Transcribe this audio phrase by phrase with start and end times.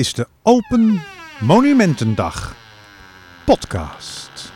[0.00, 1.00] is de Open
[1.40, 2.56] Monumentendag
[3.44, 4.52] podcast.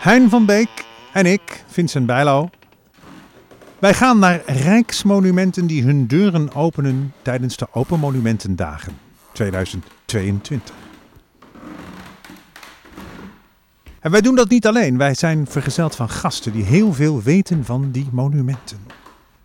[0.00, 2.50] Hein van Beek en ik, Vincent Bijlo.
[3.78, 8.98] Wij gaan naar rijksmonumenten die hun deuren openen tijdens de Open Monumentendagen
[9.32, 10.74] 2022.
[14.00, 14.98] En wij doen dat niet alleen.
[14.98, 18.78] Wij zijn vergezeld van gasten die heel veel weten van die monumenten.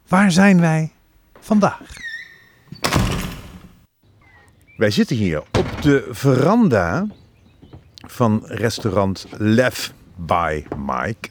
[0.08, 0.92] Waar zijn wij
[1.40, 2.09] vandaag?
[4.80, 7.08] Wij zitten hier op de veranda
[8.08, 11.30] van restaurant Lef by Mike.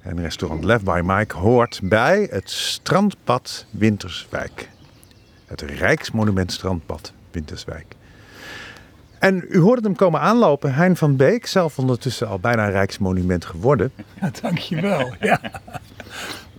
[0.00, 4.68] En restaurant Lef by Mike hoort bij het strandpad Winterswijk.
[5.46, 7.94] Het Rijksmonument Strandpad Winterswijk.
[9.18, 13.92] En u hoorde hem komen aanlopen, Hein van Beek, zelf ondertussen al bijna Rijksmonument geworden.
[14.20, 15.14] Ja, dankjewel.
[15.20, 15.40] Ja.
[15.42, 15.50] Uh,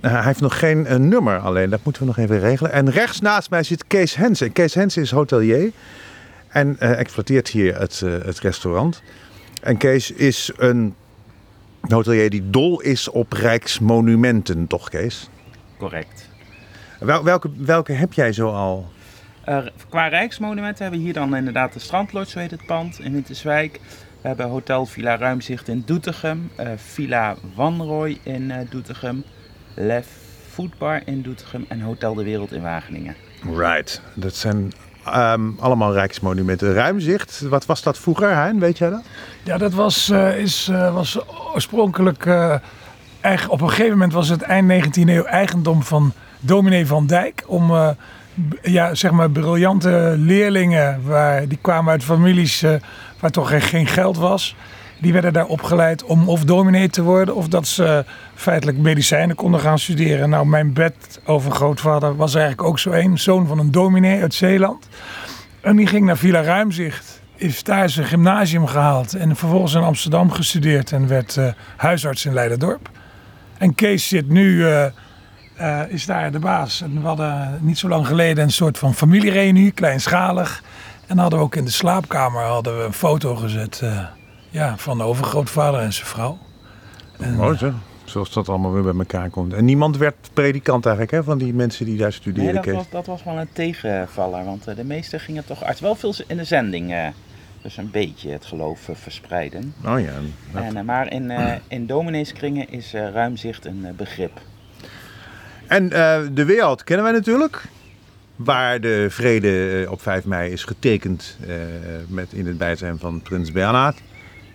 [0.13, 2.71] hij heeft nog geen uh, nummer alleen, dat moeten we nog even regelen.
[2.71, 4.51] En rechts naast mij zit Kees Hensen.
[4.51, 5.71] Kees Hensen is hotelier
[6.49, 9.01] en uh, exploiteert hier het, het restaurant.
[9.61, 10.95] En Kees is een
[11.81, 15.29] hotelier die dol is op rijksmonumenten, toch Kees?
[15.77, 16.29] Correct.
[16.99, 18.91] Wel, welke, welke heb jij zo al?
[19.49, 23.11] Uh, qua rijksmonumenten hebben we hier dan inderdaad de Strandlodge, zo heet het pand, in
[23.11, 23.79] Winterswijk.
[24.21, 29.23] We hebben Hotel Villa Ruimzicht in Doetinchem, uh, Villa Wanrooy in uh, Doetinchem,
[29.73, 30.07] Lef
[30.49, 33.15] Foodbar in Doetinchem en Hotel de Wereld in Wageningen.
[33.55, 34.71] Right, dat zijn
[35.15, 36.73] um, allemaal rijksmonumenten.
[36.73, 38.59] Ruimzicht, wat was dat vroeger, Hein?
[38.59, 39.03] Weet jij dat?
[39.43, 41.19] Ja, dat was, is, was
[41.53, 42.25] oorspronkelijk,
[43.21, 47.43] eigen, op een gegeven moment was het eind 19e eeuw eigendom van dominee Van Dijk
[47.47, 47.71] om
[48.61, 52.73] ja, zeg maar briljante leerlingen, waar, die kwamen uit families uh,
[53.19, 54.55] waar toch geen geld was.
[54.99, 58.05] Die werden daar opgeleid om of dominee te worden of dat ze
[58.35, 60.29] feitelijk medicijnen konden gaan studeren.
[60.29, 64.87] Nou, mijn bedovergrootvader was eigenlijk ook zo een, zoon van een dominee uit Zeeland.
[65.61, 70.31] En die ging naar Villa Ruimzicht, is daar zijn gymnasium gehaald en vervolgens in Amsterdam
[70.31, 71.47] gestudeerd en werd uh,
[71.77, 72.89] huisarts in Leiderdorp.
[73.57, 74.55] En Kees zit nu...
[74.55, 74.85] Uh,
[75.61, 76.81] uh, is daar de baas.
[76.81, 80.63] En we hadden niet zo lang geleden een soort van familiereunie, kleinschalig.
[81.07, 83.83] En hadden we ook in de slaapkamer hadden we een foto gezet
[84.49, 86.37] ja, van de overgrootvader en zijn vrouw.
[87.19, 87.73] En, Mooi zeg.
[88.03, 89.53] Zoals dat allemaal weer bij elkaar komt.
[89.53, 92.53] En niemand werd predikant eigenlijk, hè, van die mensen die daar studeren.
[92.53, 94.45] Nee, dat was, dat was wel een tegenvaller.
[94.45, 95.79] Want uh, de meesten gingen toch arts.
[95.79, 97.13] Wel veel in de zending.
[97.61, 99.73] dus een beetje het geloof verspreiden.
[99.85, 100.13] Oh ja.
[100.51, 100.63] Dat...
[100.63, 101.31] En, maar in,
[101.67, 104.41] in domineeskringen is ruimzicht een begrip.
[105.69, 107.63] En uh, de wereld kennen wij natuurlijk.
[108.35, 111.55] Waar de vrede op 5 mei is getekend uh,
[112.07, 114.01] met in het bijzijn van prins Bernhard.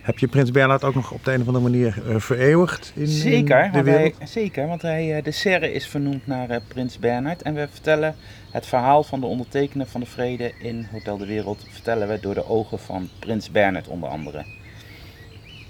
[0.04, 3.06] Heb je prins Bernhard ook nog op de een of andere manier uh, vereeuwigd in,
[3.06, 4.18] zeker, in de wereld?
[4.18, 7.42] Hij, zeker, want hij, de serre is vernoemd naar prins Bernhard.
[7.42, 8.14] En we vertellen
[8.50, 11.66] het verhaal van de ondertekener van de vrede in Hotel de Wereld...
[11.70, 14.44] vertellen we door de ogen van prins Bernhard onder andere.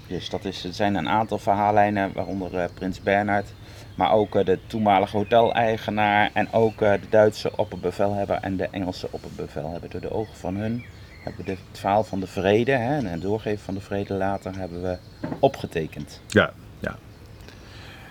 [0.07, 3.53] Dus dat is, er zijn een aantal verhaallijnen, waaronder prins Bernhard...
[3.95, 9.89] Maar ook de toenmalige hoteleigenaar en ook de Duitse opperbevelhebber en de Engelse opperbevelhebber.
[9.89, 10.83] Door de ogen van hun
[11.25, 14.81] hebben het verhaal van de vrede hè, en het doorgeven van de vrede later hebben
[14.81, 14.97] we
[15.39, 16.21] opgetekend.
[16.27, 16.95] Ja, ja.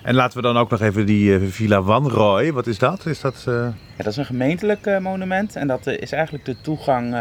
[0.02, 3.06] En laten we dan ook nog even die uh, Villa Wanrooy, wat is dat?
[3.06, 7.16] Is dat, ja, dat is een gemeentelijk monument en dat is eigenlijk de toegang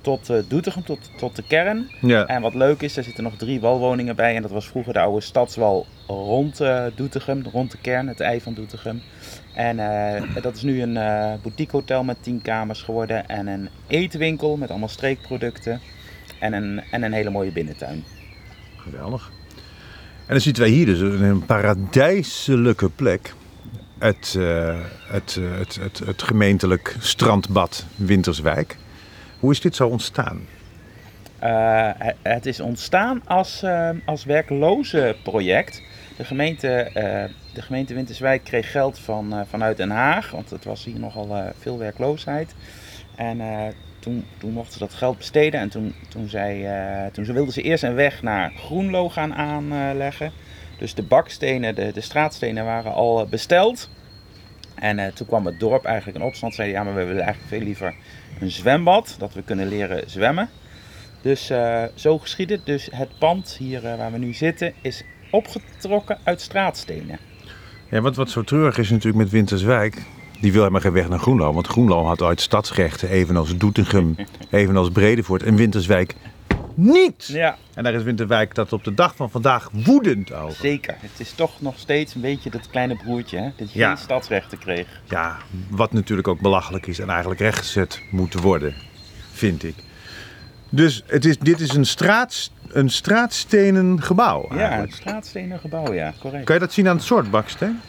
[0.00, 1.90] tot Doetinchem, tot, tot de kern.
[2.00, 2.26] Ja.
[2.26, 4.36] En wat leuk is, er zitten nog drie walwoningen bij.
[4.36, 6.60] En dat was vroeger de oude stadswal rond
[6.94, 9.02] Doetinchem, rond de kern, het ei van Doetinchem.
[9.54, 10.94] En uh, dat is nu een
[11.42, 13.28] boutiquehotel met tien kamers geworden.
[13.28, 15.80] En een eetwinkel met allemaal streekproducten.
[16.40, 18.04] En een, en een hele mooie binnentuin.
[18.76, 19.32] Geweldig.
[20.26, 23.34] En dan zitten wij hier dus in een paradijselijke plek.
[23.98, 24.38] Het,
[25.08, 28.76] het, het, het, het gemeentelijk strandbad Winterswijk.
[29.40, 30.40] Hoe is dit zo ontstaan?
[31.42, 31.90] Uh,
[32.22, 35.82] het is ontstaan als, uh, als werkloze project.
[36.16, 37.24] De gemeente, uh,
[37.54, 41.78] de gemeente Winterswijk kreeg geld van, vanuit Den Haag, want het was hier nogal veel
[41.78, 42.54] werkloosheid.
[43.16, 43.40] En
[43.98, 46.66] toen, toen mochten ze dat geld besteden en toen, toen, zei,
[47.12, 50.32] toen wilden ze eerst een weg naar Groenlo gaan aanleggen.
[50.78, 53.90] Dus de bakstenen, de, de straatstenen waren al besteld.
[54.74, 56.54] En toen kwam het dorp eigenlijk in opstand.
[56.54, 57.94] Zeiden ja, maar we willen eigenlijk veel liever
[58.40, 60.48] een zwembad, dat we kunnen leren zwemmen.
[61.22, 61.46] Dus
[61.94, 62.66] zo geschiet het.
[62.66, 67.18] Dus het pand hier waar we nu zitten is opgetrokken uit straatstenen.
[67.90, 70.02] Ja, wat, wat zo treurig is natuurlijk met Winterswijk.
[70.40, 71.52] Die wil helemaal geen weg naar Groenlo.
[71.52, 74.16] Want Groenlo had ooit stadsrechten, evenals Doetinchem,
[74.50, 75.42] evenals Bredevoort.
[75.42, 76.14] En Winterswijk
[76.76, 77.26] niet.
[77.26, 80.56] Ja, En daar is Winterwijk dat op de dag van vandaag woedend over.
[80.56, 80.94] zeker.
[81.00, 83.48] Het is toch nog steeds een beetje dat kleine broertje, hè?
[83.56, 83.88] Dat je Ja.
[83.88, 84.86] geen stadsrechten kreeg.
[85.04, 85.36] Ja,
[85.68, 88.74] wat natuurlijk ook belachelijk is en eigenlijk rechtgezet moet worden,
[89.32, 89.74] vind ik.
[90.74, 94.48] Dus het is, dit is een, straat, een straatstenen gebouw.
[94.54, 96.44] Ja, een straatstenen gebouw, ja, correct.
[96.44, 97.80] Kan je dat zien aan het soort baksteen?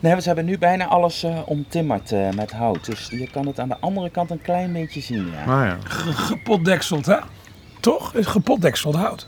[0.00, 2.86] Nee, ze hebben nu bijna alles eh, omtimmerd eh, met hout.
[2.86, 5.40] Dus je kan het aan de andere kant een klein beetje zien, ja.
[5.40, 5.78] Ah ja.
[5.84, 7.16] Gepotdekseld, hè?
[7.80, 8.14] Toch?
[8.14, 9.26] Is gepotdekseld hout.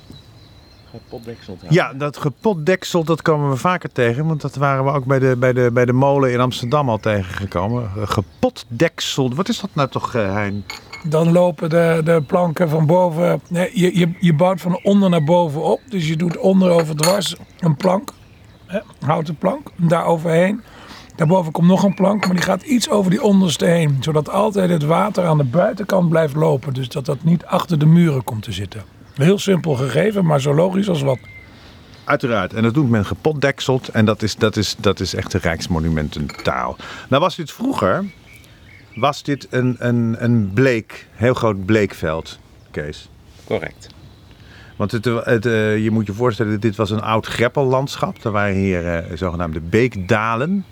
[0.90, 1.74] Gepotdekseld hout.
[1.74, 4.26] Ja, dat gepotdeksel, dat komen we vaker tegen.
[4.26, 6.98] Want dat waren we ook bij de, bij de, bij de molen in Amsterdam al
[6.98, 7.90] tegengekomen.
[8.08, 10.64] Gepotdeksel, wat is dat nou toch, eh, Hein?
[11.08, 13.40] Dan lopen de, de planken van boven.
[13.50, 15.80] Je, je, je bouwt van onder naar boven op.
[15.88, 18.10] Dus je doet onder over dwars een plank.
[18.66, 19.70] Hè, houten plank.
[19.76, 20.60] Daar overheen.
[21.16, 22.26] Daarboven komt nog een plank.
[22.26, 23.96] Maar die gaat iets over die onderste heen.
[24.00, 26.74] Zodat altijd het water aan de buitenkant blijft lopen.
[26.74, 28.82] Dus dat dat niet achter de muren komt te zitten.
[29.14, 31.18] Heel simpel gegeven, maar zo logisch als wat.
[32.04, 32.54] Uiteraard.
[32.54, 33.88] En dat doet men gepotdekseld.
[33.88, 36.76] En dat is, dat is, dat is echt een rijksmonumententaal.
[37.08, 38.04] Nou was dit vroeger...
[38.96, 42.38] Was dit een, een, een bleek, heel groot bleekveld,
[42.70, 43.08] Kees?
[43.44, 43.88] Correct.
[44.76, 48.24] Want het, het, eh, je moet je voorstellen, dit was een oud greppellandschap.
[48.24, 50.64] Er waren hier eh, zogenaamde beekdalen.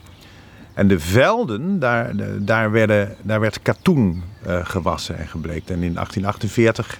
[0.75, 5.71] En de velden, daar, daar, werden, daar werd katoen eh, gewassen en gebleekt.
[5.71, 6.99] En in 1848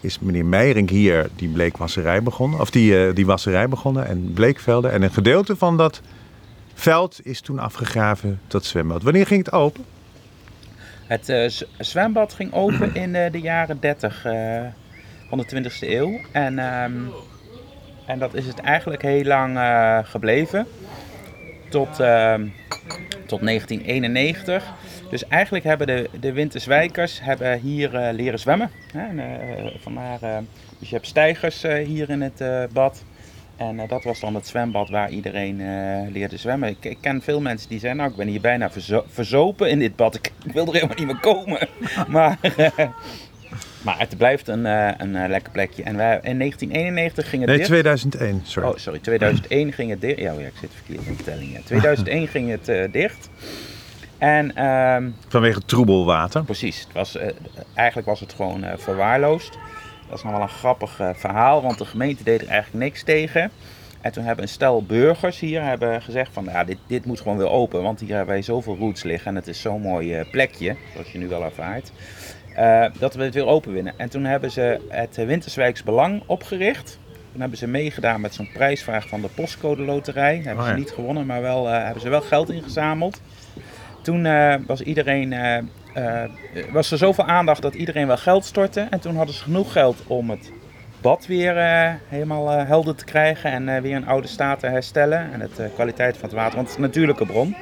[0.00, 2.60] is meneer Meijering hier die bleekwasserij begonnen.
[2.60, 4.92] Of die, eh, die wasserij begonnen en bleekvelden.
[4.92, 6.00] En een gedeelte van dat
[6.74, 9.02] veld is toen afgegraven tot zwembad.
[9.02, 9.84] Wanneer ging het open?
[11.10, 11.48] Het eh,
[11.78, 14.62] zwembad ging open in eh, de jaren 30 eh,
[15.28, 16.20] van de 20e eeuw.
[16.32, 16.92] En, ehm,
[18.06, 19.58] en dat is het eigenlijk heel lang
[20.06, 20.66] gebleven.
[21.68, 22.46] Tot, ehm,
[23.26, 24.72] tot 1991.
[25.10, 28.70] Dus eigenlijk hebben de, de Winterswijkers hebben hier leren zwemmen.
[28.92, 29.06] Hè?
[29.06, 30.18] En, vandaar,
[30.78, 32.42] dus je hebt stijgers hier in het
[32.72, 33.04] bad.
[33.60, 36.68] En eh, dat was dan het zwembad waar iedereen eh, leerde zwemmen.
[36.68, 39.78] Ik, ik ken veel mensen die zeggen, nou ik ben hier bijna verzo- verzopen in
[39.78, 40.14] dit bad.
[40.14, 41.68] Ik, ik wil er helemaal niet meer komen.
[42.08, 42.88] maar, eh,
[43.82, 45.82] maar het blijft een, een lekker plekje.
[45.82, 47.68] En wij, in 1991 ging het Nee, dicht.
[47.70, 48.68] 2001, sorry.
[48.68, 48.98] Oh, sorry.
[48.98, 50.18] 2001 ging het dicht.
[50.18, 51.52] Ja, oh ja, ik zit verkeerd in de telling.
[51.52, 51.60] Ja.
[51.64, 53.28] 2001 ging het dicht.
[54.18, 56.44] En ehm, Vanwege troebelwater.
[56.44, 57.16] precies, het was,
[57.74, 59.58] eigenlijk was het gewoon verwaarloosd.
[60.10, 63.02] Dat is nog wel een grappig eh, verhaal, want de gemeente deed er eigenlijk niks
[63.02, 63.50] tegen.
[64.00, 67.36] En toen hebben een stel burgers hier hebben gezegd van ja, dit, dit moet gewoon
[67.36, 70.30] weer open, want hier hebben wij zoveel roots liggen en het is zo'n mooi eh,
[70.30, 71.92] plekje, zoals je nu wel ervaart,
[72.54, 73.94] eh, dat we het weer open winnen.
[73.96, 76.98] En toen hebben ze het Winterswijks Belang opgericht.
[77.32, 80.34] Toen hebben ze meegedaan met zo'n prijsvraag van de postcode loterij.
[80.36, 80.76] Hebben Oh ze ja.
[80.78, 83.20] niet gewonnen, maar wel, hebben ze wel geld ingezameld.
[84.02, 84.22] Toen
[84.66, 85.32] was iedereen,
[85.94, 86.22] eh,
[86.72, 88.86] was er zoveel aandacht dat iedereen wel geld stortte.
[88.90, 90.52] En toen hadden ze genoeg geld om het
[91.00, 95.32] bad weer eh, helemaal eh, helder te krijgen en weer een oude staat te herstellen.
[95.32, 97.56] En de kwaliteit van het water, want het is een natuurlijke bron.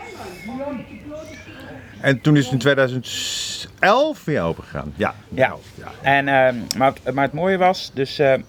[2.01, 4.93] En toen is het in 2011 weer open gegaan.
[4.97, 5.15] Ja.
[5.29, 5.55] Ja.
[5.75, 5.93] ja.
[6.03, 8.41] En, ehm, maar, het- maar het mooie was, dus ze,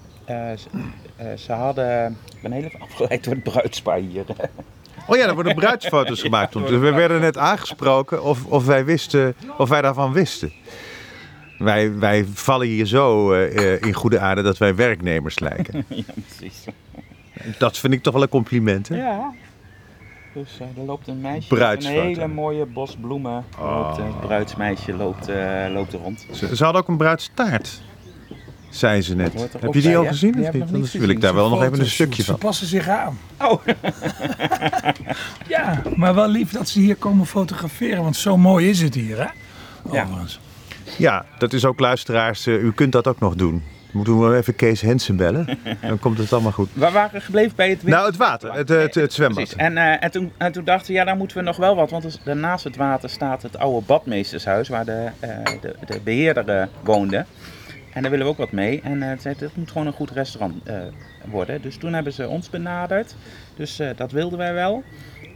[1.36, 4.24] ze hadden, ik ben heel even afgeleid door het bruidspaar hier.
[5.10, 6.52] Oh ja, er worden bruidsfoto's gemaakt.
[6.52, 6.62] toen.
[6.62, 10.52] Dus we werden net aangesproken of, of wij wisten, of wij daarvan wisten.
[11.58, 15.84] Wij, wij vallen hier zo eh, eh, in goede aarde dat wij werknemers lijken.
[15.88, 16.64] ja, precies.
[17.58, 18.96] Dat vind ik toch wel een compliment, hè?
[18.96, 19.32] Ja.
[20.34, 23.44] Dus eh, er loopt een meisje met een hele mooie bos bloemen.
[23.60, 25.28] Loopt, eh, het bruidsmeisje loopt,
[25.72, 26.26] loopt er rond.
[26.32, 27.82] Ze, ze hadden ook een bruidstaart,
[28.70, 29.32] zei ze net.
[29.60, 30.62] Heb je die al gezien of niet?
[30.62, 32.38] Anders wil ik daar wel nog even een stukje Ze van.
[32.38, 33.18] passen zich aan.
[33.40, 33.66] Oh,
[35.48, 38.02] Ja, maar wel lief dat ze hier komen fotograferen.
[38.02, 39.28] Want zo mooi is het hier, hè?
[39.92, 40.02] Ja.
[40.02, 40.40] Overigens.
[40.98, 42.46] Ja, dat is ook luisteraars.
[42.46, 43.62] eh, u kunt dat ook nog doen.
[43.92, 45.58] Moeten we even Kees Hensen bellen?
[45.88, 46.68] Dan komt het allemaal goed.
[46.72, 49.36] we waren gebleven bij het Nou, het water, het, het, het zwembad.
[49.36, 49.56] Precies.
[49.56, 51.90] En, eh, en, toen, en toen dachten we, ja, daar moeten we nog wel wat.
[51.90, 55.28] Want dus, daarnaast het water staat het oude badmeestershuis, waar de, eh,
[55.60, 57.24] de, de beheerder eh, woonde.
[57.92, 58.80] En daar willen we ook wat mee.
[58.80, 60.76] En eh zei, dit moet gewoon een goed restaurant eh,
[61.24, 61.62] worden.
[61.62, 63.14] Dus toen hebben ze ons benaderd.
[63.56, 64.82] Dus eh, dat wilden wij wel.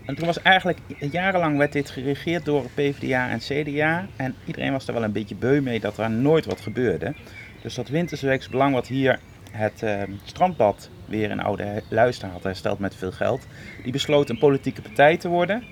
[0.04, 4.06] En toen was eigenlijk, jarenlang werd dit geregeerd door PvdA en CDA.
[4.16, 7.14] En iedereen was er wel een beetje beu mee dat er nooit wat gebeurde.
[7.62, 9.18] Dus dat Wintersweeks Belang wat hier
[9.50, 9.84] het
[10.24, 13.46] strandbad weer in oude luister had hersteld met veel geld.
[13.82, 15.64] Die besloot een politieke partij te worden.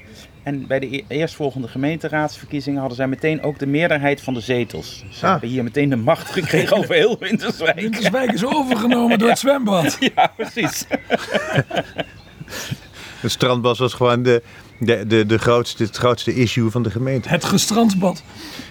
[0.42, 5.04] En bij de e- eerstvolgende gemeenteraadsverkiezingen hadden zij meteen ook de meerderheid van de zetels.
[5.10, 5.30] Ze Ah.
[5.30, 7.80] hebben hier meteen de macht gekregen over heel Winterswijk.
[7.80, 9.96] Winterswijk is overgenomen door het zwembad.
[10.14, 10.84] Ja, precies.
[13.20, 14.42] Het strandbad was gewoon de,
[14.78, 17.28] de, de, de grootste, het grootste issue van de gemeente.
[17.28, 18.22] Het gestrandbad.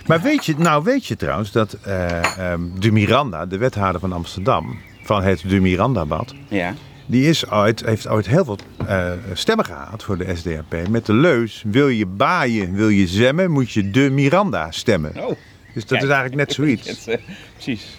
[0.05, 4.11] Maar weet je, nou weet je trouwens dat eh, ehm, de Miranda, de wethouder van
[4.13, 6.73] Amsterdam, van het de Miranda-bad, Ja.
[7.11, 10.87] Die is ooit, heeft ooit heel veel eh, stemmen gehaald voor de SDAP.
[10.89, 15.11] Met de leus, wil je baaien, wil je zwemmen, moet je de Miranda stemmen.
[15.17, 15.37] Oh,
[15.73, 16.87] Dus dat is eigenlijk net zoiets.
[17.07, 17.17] eh,
[17.53, 17.97] precies.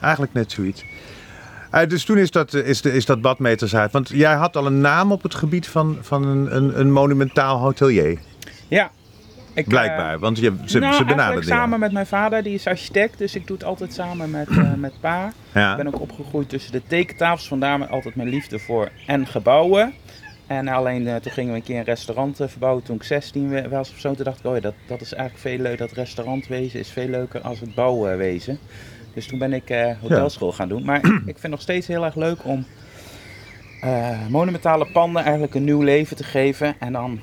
[0.00, 0.84] Eigenlijk net zoiets.
[1.70, 3.92] Eh, dus toen is dat, is, de, is dat badmeters uit.
[3.92, 7.58] Want jij had al een naam op het gebied van, van een, een, een monumentaal
[7.58, 8.18] hotelier.
[8.68, 8.90] Ja.
[9.54, 11.42] Ik, Blijkbaar, want je, ze, nou, ze jou.
[11.42, 14.74] samen met mijn vader, die is architect, dus ik doe het altijd samen met, eh,
[14.74, 15.32] met pa.
[15.54, 15.70] Ja.
[15.70, 19.92] Ik ben ook opgegroeid tussen de tekentafels, vandaar altijd mijn liefde voor en gebouwen.
[20.46, 23.48] En alleen eh, toen gingen we een keer een restaurant eh, verbouwen toen ik 16
[23.48, 24.14] we- was of zo.
[24.14, 27.08] Toen dacht ik, oh ja, dat, dat is eigenlijk veel leuk, dat restaurantwezen is veel
[27.08, 28.58] leuker als het bouwwezen.
[29.14, 30.84] Dus toen ben ik eh, hotelschool gaan doen.
[30.84, 32.64] Maar ik, vind het nog steeds heel erg leuk om
[33.80, 36.74] eh, monumentale panden eigenlijk een nieuw leven te geven.
[36.78, 37.20] En dan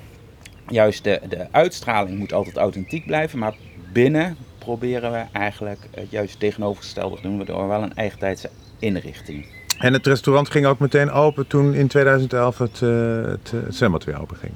[0.72, 3.54] juist de, de uitstraling moet altijd authentiek blijven, maar
[3.94, 8.50] binnen proberen we eigenlijk het juist tegenovergestelde te doen, waardoor wel een eigentijdse
[8.80, 9.46] inrichting.
[9.78, 14.04] En het restaurant ging ook meteen open toen in 2011 het, eh, het, het zwembad
[14.04, 14.54] weer open ging.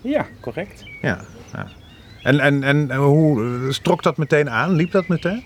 [0.00, 0.84] Ja, correct.
[1.00, 1.20] Ja.
[1.52, 1.66] ja.
[2.22, 4.72] En, en, en hoe eh, strok dat meteen aan?
[4.72, 5.44] Liep dat meteen?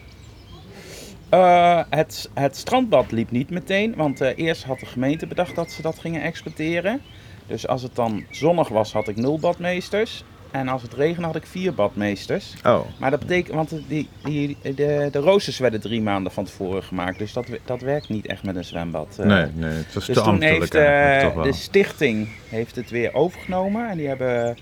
[1.28, 5.70] Eh, het, het strandbad liep niet meteen, want eh, eerst had de gemeente bedacht dat
[5.70, 7.00] ze dat gingen exploiteren.
[7.46, 10.24] Dus als het dan zonnig was, had ik nul badmeesters.
[10.50, 12.54] En als het regende, had ik vier badmeesters.
[12.66, 12.80] Oh.
[12.98, 17.18] Maar dat betekent, want die, die, de, de roosters werden drie maanden van tevoren gemaakt.
[17.18, 19.16] Dus dat, dat werkt niet echt met een zwembad.
[19.20, 19.26] eh.
[19.26, 21.44] Nee, nee, het was Dus te toen heeft eh, toch wel.
[21.44, 23.90] de stichting heeft het weer overgenomen.
[23.90, 24.56] En die hebben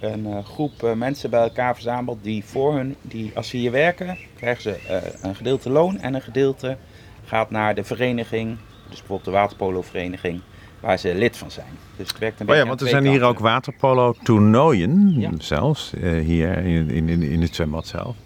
[0.00, 4.16] een eh, groep mensen bij elkaar verzameld die voor hun, die, als ze hier werken,
[4.36, 4.76] krijgen ze
[5.22, 6.76] een gedeelte loon en een gedeelte
[7.24, 8.56] gaat naar de vereniging,
[8.88, 10.40] dus bijvoorbeeld de waterpolo-vereniging,
[10.80, 11.66] waar ze lid van zijn.
[11.96, 15.30] Dus het werkt een Oh ja, want er zijn hier ook waterpolo-toernooien Ja.
[15.38, 18.16] zelfs, eh, hier in, in, in, het zwembad zelf.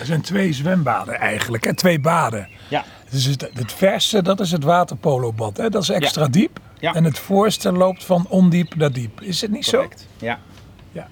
[0.00, 1.74] Er zijn twee zwembaden eigenlijk, hè?
[1.74, 2.48] twee baden.
[2.68, 5.56] Ja, Dus het, het verste, dat is het waterpolobad.
[5.56, 5.68] Hè?
[5.68, 6.58] Dat is extra diep.
[6.78, 6.94] Ja.
[6.94, 9.20] En het voorste loopt van ondiep naar diep.
[9.20, 10.06] Is het niet correct.
[10.18, 10.34] Ja.
[10.34, 10.40] zo?
[10.92, 11.08] Ja.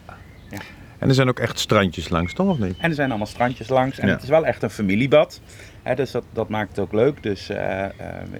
[0.98, 2.76] En er zijn ook echt strandjes langs, toch of niet?
[2.78, 3.98] En er zijn allemaal strandjes langs.
[3.98, 4.12] En Ja.
[4.14, 5.40] het is wel echt een familiebad.
[5.96, 7.22] Dus dat, dat maakt het ook leuk.
[7.22, 7.90] Dus eh, eh,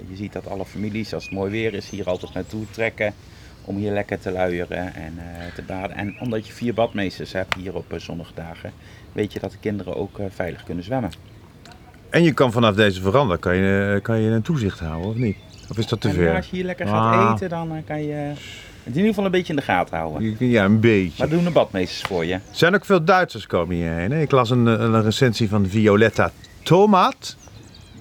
[0.09, 3.15] je ziet dat alle families, als het mooi weer is, hier altijd naartoe trekken.
[3.65, 5.97] Om hier lekker te luieren en eh, te baden.
[5.97, 8.73] En omdat je vier badmeesters hebt hier op zonnige dagen,
[9.13, 11.11] weet je dat de kinderen ook veilig kunnen zwemmen.
[12.11, 15.37] En je kan vanaf deze veranda kan je, kan je een toezicht houden, of niet?
[15.71, 16.35] Of is dat te En ver?
[16.37, 17.33] als je hier lekker gaat Ah.
[17.35, 18.37] eten, dan kan je het
[18.85, 20.37] in ieder geval een beetje in de gaten houden.
[20.39, 21.23] Ja, een beetje.
[21.23, 22.33] Wat doen de badmeesters voor je?
[22.35, 24.11] Er zijn ook veel Duitsers komen hierheen.
[24.13, 24.21] hè?
[24.21, 26.31] Ik las een, een recensie van Violetta
[26.69, 27.37] Tomat.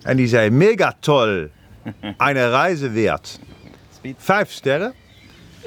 [0.02, 1.50] En die zei, mega toll.
[2.18, 3.40] Eine Reise wert.
[4.18, 4.94] Vijf sterren.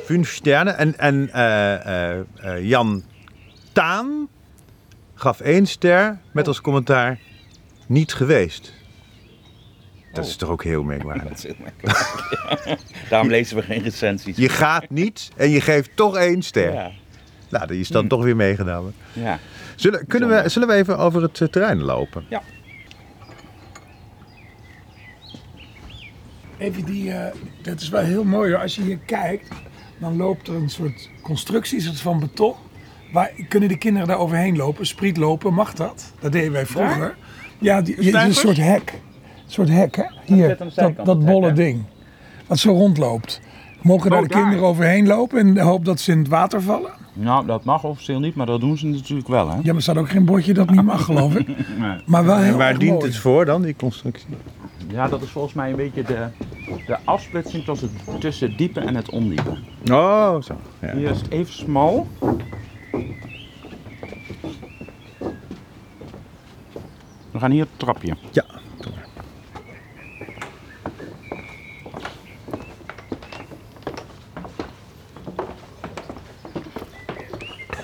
[0.05, 0.79] Vijf sterren.
[0.79, 3.03] En, en eh, eh, eh, Jan
[3.73, 4.29] Taan
[5.15, 7.19] gaf één ster met als commentaar,
[7.87, 8.73] niet geweest.
[10.13, 11.23] Dat is toch ook heel merkwaardig.
[11.29, 12.81] Dat is heel makkelijk.
[13.09, 14.37] Daarom lezen we geen recensies.
[14.37, 16.73] Je gaat niet en je geeft toch één ster.
[16.73, 16.91] Ja,
[17.49, 18.95] Nou, die is dan toch weer meegenomen.
[19.13, 19.39] ja.
[19.75, 22.25] Zullen, kunnen we, zullen we even over het terrein lopen?
[22.29, 22.43] ja.
[26.61, 28.61] Even die, eh, dat is wel heel mooi hoor.
[28.63, 29.49] Als je hier kijkt,
[29.99, 32.55] dan loopt er een soort constructie, is het van beton.
[33.13, 34.87] Waar kunnen de kinderen daar overheen lopen?
[34.87, 36.13] Spriet lopen, mag dat?
[36.21, 37.17] Dat deden wij vroeger.
[37.59, 38.93] Ja, die, je, een soort hek.
[39.47, 40.05] Een soort hek, hè?
[40.35, 41.53] Hier, dat, dat hek, bolle hè?
[41.53, 41.83] ding.
[42.47, 43.41] Wat zo rondloopt.
[43.83, 44.43] Mogen daar Oh, de daar.
[44.43, 46.91] kinderen overheen lopen in de hoop dat ze in het water vallen?
[47.13, 49.55] Nou, dat mag officieel niet, maar dat doen ze natuurlijk wel, hè?
[49.55, 51.47] Ja, maar er staat ook geen bordje dat niet mag, geloof ik.
[51.79, 51.99] Nee.
[52.07, 53.07] Maar wel heel En waar dient mooi.
[53.07, 54.27] het voor dan, die constructie?
[54.89, 56.27] Ja, dat is volgens mij een beetje de,
[56.87, 59.59] de afsplitsing tussen, tussen het diepe en het ondiepe.
[59.91, 60.61] Oh, zo.
[60.81, 60.95] Ja.
[60.97, 62.07] Hier is het even smal.
[67.31, 68.17] We gaan hier het trapje.
[68.31, 68.45] Ja.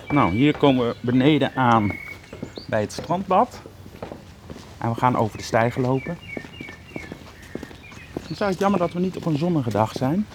[0.09, 1.93] Nou, hier komen we beneden aan
[2.69, 3.63] bij het strandbad.
[4.79, 6.19] En we gaan over de stijgen lopen.
[8.27, 10.27] Het is eigenlijk jammer dat we niet op een zonnige dag zijn.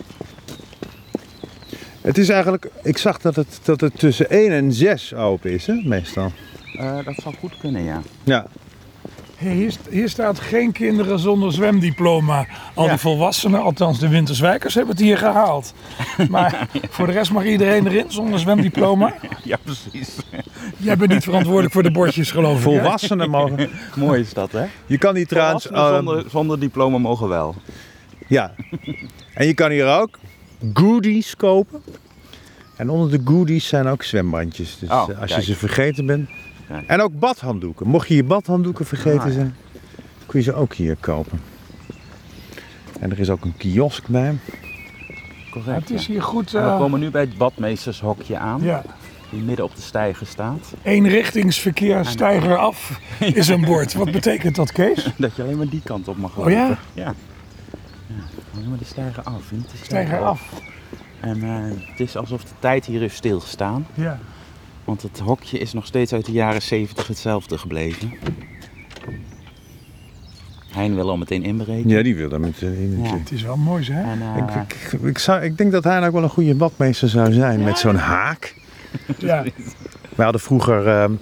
[2.01, 5.67] Het is eigenlijk, ik zag dat het, dat het tussen 1 en 6 open is,
[5.67, 6.31] hè, meestal.
[6.77, 8.01] Eh, dat zou goed kunnen, ja.
[8.23, 8.45] Ja.
[9.41, 12.45] Hey, hier, hier staat geen kinderen zonder zwemdiploma.
[12.73, 12.89] Al Ja.
[12.89, 15.73] die volwassenen, althans de Winterswijkers, hebben het hier gehaald.
[16.29, 19.13] Maar voor de rest mag iedereen erin zonder zwemdiploma.
[19.43, 20.15] Ja, precies.
[20.77, 22.57] Jij bent niet verantwoordelijk voor de bordjes, geloof ik.
[22.57, 22.63] hè?
[22.63, 23.69] Volwassenen mogen.
[23.95, 24.65] Mooi is dat, hè?
[24.85, 25.65] Je kan hier trouwens.
[25.65, 27.55] Volwassenen eh, zonder, zonder diploma mogen wel.
[28.27, 28.53] Ja.
[29.33, 30.19] En je kan hier ook
[30.73, 31.81] goodies kopen.
[32.77, 34.77] En onder de goodies zijn ook zwembandjes.
[34.79, 35.29] Dus Oh, eh, als kijk.
[35.29, 36.29] je ze vergeten bent.
[36.87, 37.87] En ook badhanddoeken.
[37.87, 39.31] Mocht je je badhanddoeken vergeten Ah, ja.
[39.33, 39.55] zijn,
[40.25, 41.41] kun je ze ook hier kopen.
[42.99, 44.37] En er is ook een kiosk bij.
[45.51, 45.79] Correct.
[45.79, 46.11] Het is ja.
[46.13, 46.51] hier goed.
[46.51, 48.83] We eh, komen nu bij het badmeestershokje aan, ja,
[49.29, 50.73] die midden op de steiger staat.
[50.83, 53.93] eenrichtingsverkeer stijger af is een bord.
[53.93, 55.07] Wat betekent dat, Kees?
[55.17, 56.51] Dat je alleen maar die kant op mag Oh lopen.
[56.53, 56.67] ja?
[56.93, 57.13] Ja.
[58.07, 58.15] ja.
[58.55, 60.49] Alleen maar de steiger af, niet de Stijger af.
[61.19, 63.87] En eh, het is alsof de tijd hier heeft stilgestaan.
[63.93, 64.19] Ja.
[64.91, 68.13] Want het hokje is nog steeds uit de jaren 70 hetzelfde gebleven.
[70.67, 71.89] Hein wil al meteen inbreken.
[71.89, 73.03] Ja, die wil daar met eh, in.
[73.03, 73.17] Ja.
[73.17, 74.11] Het is wel mooi, hè?
[74.11, 77.09] En, eh, Ik, ik, ik, zou, ik denk dat hij ook wel een goede badmeester
[77.09, 78.55] zou zijn met zo'n haak.
[79.17, 79.43] Ja.
[80.15, 81.13] We hadden vroeger ehm,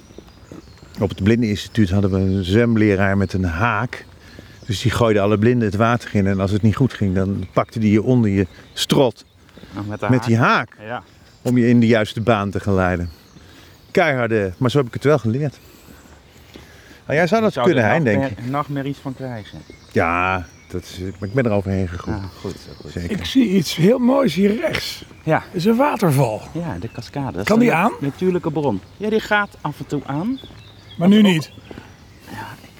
[0.99, 4.05] op het blindeninstituut hadden we een zwemleraar met een haak.
[4.65, 6.27] Dus die gooide alle blinden het water in.
[6.27, 9.25] En als het niet goed ging, dan pakte die je onder je strot
[9.75, 10.69] nog met, met die haak.
[10.85, 11.03] Ja.
[11.41, 13.09] Om je in de juiste baan te geleiden.
[13.91, 15.59] Keiharde, maar zo heb ik het wel geleerd.
[17.05, 18.29] Nou, jij zou dat kunnen, Hein, denk ik.
[18.29, 19.59] nachtmer- nachtmerries van krijgen.
[19.91, 22.17] Ja, dat is, maar ik ben er overheen gegroeid.
[22.19, 22.55] Ja, goed.
[22.81, 22.91] goed.
[22.91, 23.11] Zeker.
[23.11, 25.05] Ik zie iets heel moois hier rechts.
[25.23, 26.41] Ja, Het is een waterval.
[26.51, 27.31] ja, de cascade.
[27.31, 27.91] Dat is Kan die een aan?
[27.99, 28.81] Natuurlijke bron.
[28.97, 30.39] Ja, die gaat af en toe aan.
[30.97, 31.51] Maar nu niet.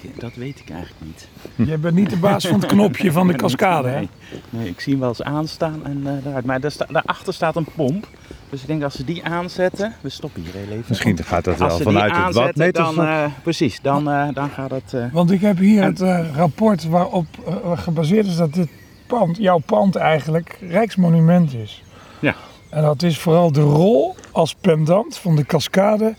[0.02, 1.28] Ik- dat weet ik eigenlijk niet.
[1.68, 3.96] Jij bent niet de baas van het knopje van de cascade, hè?
[3.98, 4.08] Nee,
[4.50, 6.44] nee, ik zie hem wel eens aanstaan en eh daaruit.
[6.44, 8.08] Maar daar sta, daarachter staat een pomp.
[8.50, 10.84] Dus ik denk als ze die aanzetten, we stoppen hier heel even.
[10.88, 12.72] Misschien gaat dat wel vanuit het badmeter.
[12.84, 14.94] dan, eh, precies, dan, eh, dan gaat het...
[14.94, 17.26] eh, Want ik heb hier het eh, rapport waarop
[17.74, 18.68] gebaseerd is dat dit
[19.06, 21.82] pand, jouw pand eigenlijk, Rijksmonument is.
[22.20, 22.34] Ja.
[22.68, 26.14] En dat is vooral de rol als pendant van de cascade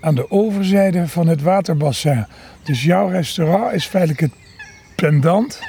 [0.00, 2.26] aan de overzijde van het waterbassin.
[2.62, 4.32] Dus jouw restaurant is feitelijk het
[4.94, 5.60] pendant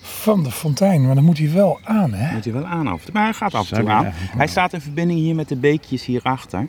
[0.00, 1.06] van de fontein.
[1.06, 2.34] Maar dan moet hij wel aan, hè?
[2.34, 3.12] moet hij wel aan af.
[3.12, 4.12] Maar hij gaat af en toe aan.
[4.12, 6.66] Hij staat in verbinding hier met de beekjes hierachter.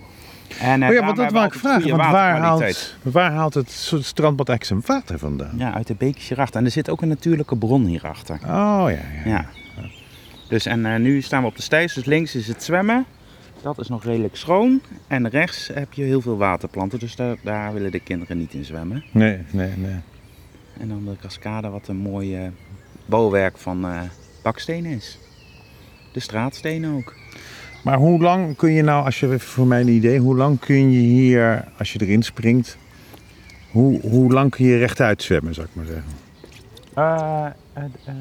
[0.60, 1.90] En, eh, Oh ja, want dat wou ik vragen.
[1.90, 5.54] Want waar haalt, waar haalt het soort strandbad eigenlijk zijn water vandaan?
[5.58, 6.60] Ja, uit de beekjes hierachter.
[6.60, 8.40] En er zit ook een natuurlijke bron hierachter.
[8.44, 9.00] Oh ja, ja.
[9.26, 9.46] Ja.
[10.48, 11.94] Dus en eh, nu staan we op de stijs.
[11.94, 13.06] Dus links is het zwemmen.
[13.62, 14.82] Dat is nog redelijk schoon.
[15.08, 17.00] En rechts heb je heel veel waterplanten.
[17.00, 19.04] Dus daar, daar willen de kinderen niet in zwemmen.
[19.12, 20.00] Nee, nee, nee.
[20.80, 22.52] En dan de cascade, wat een mooi
[23.06, 24.02] bouwwerk van eh,
[24.44, 25.20] bakstenen is.
[26.14, 27.16] De straatstenen ook.
[27.84, 30.60] Maar hoe lang kun je nou, als je even voor mij een idee, hoe lang
[30.60, 32.78] kun je hier, als je erin springt,
[33.72, 36.12] hoe, hoe lang kun je rechtuit zwemmen, zou ik maar zeggen?
[36.94, 38.14] Eh, eh,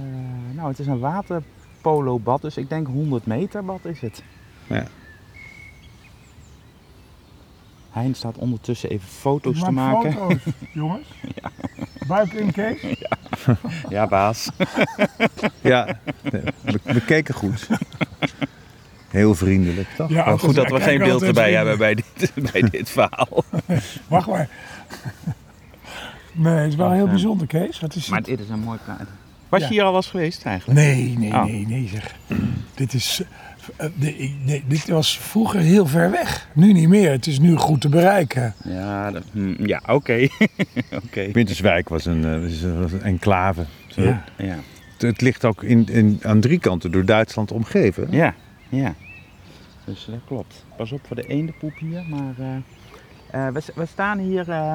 [0.55, 2.42] nou, het is een waterpolobad.
[2.42, 4.22] Dus ik denk 100 meter bad is het.
[4.66, 4.85] Ja.
[7.98, 10.12] Hein staat ondertussen even foto's te maken.
[10.12, 11.06] foto's, jongens.
[12.06, 12.80] Buik in, Kees.
[13.88, 14.48] Ja, baas.
[15.61, 16.42] Ja, we,
[16.84, 17.68] we keken goed.
[19.08, 20.08] Heel vriendelijk, toch?
[20.11, 23.44] Ja, goed dat we geen beeld erbij hebben bij dit, bij dit verhaal.
[24.08, 24.48] Wacht maar.
[26.32, 27.11] Nee, het is wel heel Ja.
[27.11, 27.80] bijzonder, Kees.
[27.80, 29.08] Wat is Maar dit is een mooi kaart.
[29.48, 29.66] Was Ja.
[29.66, 30.80] je hier al was geweest eigenlijk?
[30.80, 31.44] Nee, nee, Oh.
[31.44, 32.14] nee, nee zeg.
[32.74, 33.22] dit is...
[33.76, 36.48] eh, nee, ik- nee, dit was vroeger heel ver weg.
[36.54, 37.11] Nu niet meer.
[37.11, 38.54] Het is nu goed te bereiken.
[38.64, 40.28] Ja, dat- hm, ja oké.
[41.04, 41.31] oké.
[41.33, 43.64] Winterswijk was een, eh, was een- was een enclave.
[43.88, 44.02] Zo.
[44.02, 44.24] Ja.
[44.37, 44.57] Ja.
[44.92, 48.07] Het, het ligt ook in, in, aan drie kanten door Duitsland omgeven.
[48.11, 48.35] ja,
[48.68, 48.94] ja.
[49.85, 50.64] Dus dat klopt.
[50.76, 52.02] Pas op voor de eendenpoep hier.
[52.09, 54.72] Maar eh, eh, we, we staan hier eh,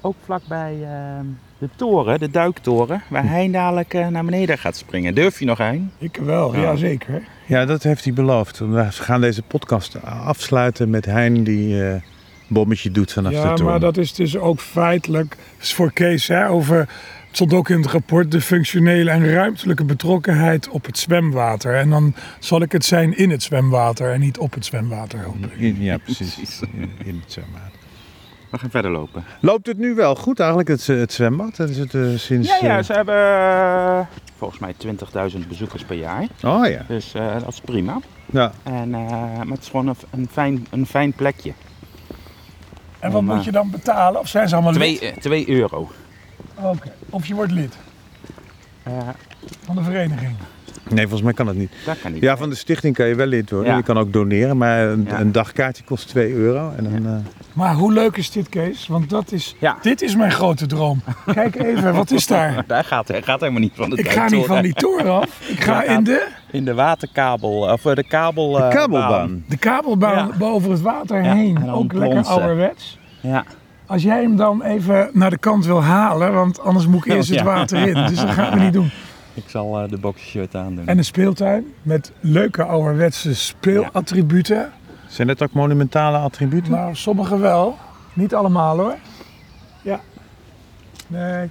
[0.00, 1.20] ook vlakbij eh,
[1.58, 5.14] de toren, de duiktoren, waar Hein dadelijk eh, naar beneden gaat springen.
[5.14, 5.90] Durf je nog, Hein?
[5.98, 6.60] Ik wel, Ja.
[6.60, 7.22] ja, zeker.
[7.46, 8.58] Ja, dat heeft hij beloofd.
[8.58, 12.02] We gaan deze podcast afsluiten met Hein die een
[12.48, 13.64] bommetje doet vanaf de Ja, toren.
[13.64, 16.78] maar dat is dus ook feitelijk is voor Kees hè, over.
[16.78, 21.74] Het stond ook in het rapport de functionele en ruimtelijke betrokkenheid op het zwemwater.
[21.74, 25.36] En dan zal ik het zijn in het zwemwater en niet op het zwemwater, hoop
[25.56, 25.74] ik.
[25.78, 26.60] Ja, precies.
[27.04, 27.60] In, het zwembad.
[28.54, 29.24] We gaan verder lopen.
[29.40, 31.56] Loopt het nu wel goed eigenlijk, het, het zwembad?
[31.56, 32.48] Dat is het eh, sinds...
[32.48, 34.00] Ja, ja, eh, ze hebben eh,
[34.36, 34.74] volgens mij
[35.32, 36.26] 20.000 bezoekers per jaar.
[36.44, 36.84] Oh ja.
[36.88, 37.98] Dus eh, dat is prima.
[38.26, 38.52] ja.
[38.62, 41.52] En, eh, maar het is gewoon een, een, fijn, een fijn plekje.
[42.98, 44.20] En wat Om, eh, moet je dan betalen?
[44.20, 44.98] Of zijn ze allemaal lid?
[44.98, 45.90] 2 twee euro.
[46.54, 46.92] Oké.
[47.10, 47.76] Of je wordt lid
[48.82, 48.92] Eh,
[49.64, 50.36] van de vereniging.
[50.88, 51.72] Nee, volgens mij kan dat niet.
[51.86, 52.22] dat kan niet.
[52.22, 53.70] Ja, van de stichting kan je wel lid worden.
[53.70, 53.76] Ja.
[53.76, 55.20] Je kan ook doneren, maar een, Ja.
[55.20, 56.72] een dagkaartje kost 2 euro.
[56.76, 57.12] En dan, eh,
[57.52, 58.86] Maar hoe leuk is dit, Kees?
[58.86, 59.76] Want dat is, Ja.
[59.82, 61.02] dit is mijn grote droom.
[61.34, 62.64] Kijk even, wat is daar?
[62.66, 65.40] Daar gaat hij gaat helemaal niet van de Ik ga niet van die toren af.
[65.48, 68.52] Ik ga in de, In de waterkabel, of eh, de kabel...
[68.52, 69.10] de eh, kabelbaan.
[69.10, 69.44] baan.
[69.48, 70.36] de kabelbaan Ja.
[70.38, 71.56] boven het water Ja, heen.
[71.56, 72.98] en Ook lekker ouderwets.
[73.20, 73.44] Ja,
[73.86, 77.30] Als jij hem dan even naar de kant wil halen, want anders moet ik eerst
[77.30, 78.06] het water in.
[78.06, 78.90] Dus dat gaan we niet doen.
[79.34, 80.86] Ik zal eh, de boxershirt aandoen.
[80.86, 84.72] En een speeltuin met leuke ouderwetse speelattributen.
[85.08, 86.72] Zijn dat ook monumentale attributen?
[86.72, 87.76] Nou, sommige wel.
[88.12, 88.94] Niet allemaal hoor.
[89.82, 90.00] Ja.
[91.06, 91.48] Nee.